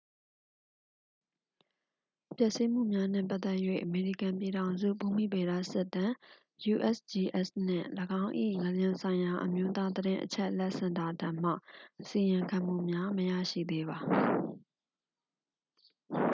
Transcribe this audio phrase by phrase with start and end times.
[2.37, 6.13] ပျက်စီးမှုများနှင့်ပတ်သက်၍ အမေရိကန်ပြည်ထောင်စု ဘူမိဗေဒစစ်တမ်း
[6.73, 7.87] usgs နှင့်
[8.21, 11.51] ၎င်း၏ ငလျင်ဆိုင်ရာ အမျိုးသားသတင်းအချက်အလက်စင်တာထံမှ
[12.01, 13.97] အစီရင်ခံမှုများ မရရှိသေးပါ။